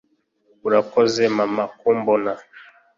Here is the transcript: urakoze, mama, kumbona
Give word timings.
urakoze, 0.67 1.21
mama, 1.37 1.63
kumbona 1.77 2.31